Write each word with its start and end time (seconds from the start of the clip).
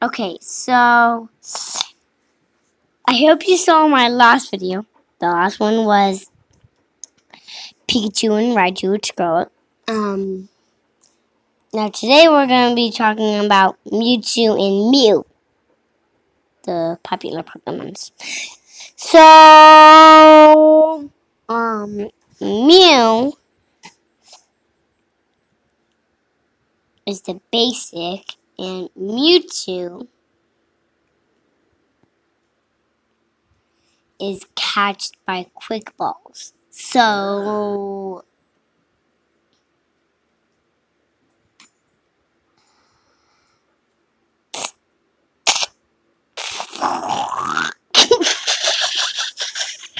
Okay, 0.00 0.38
so 0.40 1.28
I 3.04 3.16
hope 3.16 3.48
you 3.48 3.56
saw 3.56 3.88
my 3.88 4.08
last 4.08 4.52
video. 4.52 4.86
The 5.18 5.26
last 5.26 5.58
one 5.58 5.84
was 5.84 6.30
Pikachu 7.88 8.38
and 8.38 8.56
Raichu 8.56 8.96
up. 9.18 9.50
Um, 9.88 10.48
now 11.72 11.88
today 11.88 12.28
we're 12.28 12.46
going 12.46 12.70
to 12.70 12.76
be 12.76 12.92
talking 12.92 13.44
about 13.44 13.76
Mewtwo 13.86 14.54
and 14.54 14.88
Mew, 14.88 15.26
the 16.62 17.00
popular 17.02 17.42
Pokemons. 17.42 18.12
So, 18.94 21.10
um, 21.48 22.08
Mew 22.40 23.32
is 27.04 27.22
the 27.22 27.40
basic, 27.50 28.36
and 28.58 28.90
Mewtwo 28.98 30.08
is 34.20 34.46
catched 34.56 35.16
by 35.26 35.46
quick 35.54 35.96
balls. 35.96 36.52
So, 36.70 38.24